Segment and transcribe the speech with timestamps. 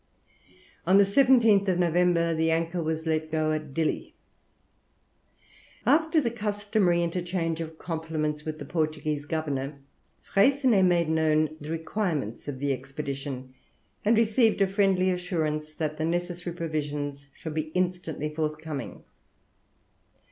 [0.87, 4.13] On the 17th of November the anchor was let go at Dili.
[5.85, 9.77] After the customary interchange of compliments with the Portuguese governor,
[10.23, 13.53] Freycinet made known the requirements of the expedition,
[14.03, 19.03] and received a friendly assurance that the necessary provisions should be instantly forthcoming.